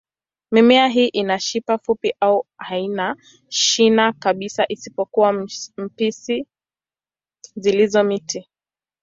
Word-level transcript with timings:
Mimea 0.51 0.87
hii 0.87 1.07
ina 1.07 1.39
shina 1.39 1.77
fupi 1.77 2.13
au 2.19 2.45
haina 2.57 3.15
shina 3.49 4.13
kabisa, 4.13 4.65
isipokuwa 4.67 5.47
spishi 5.49 6.45
zilizo 7.55 8.03
miti. 8.03 8.49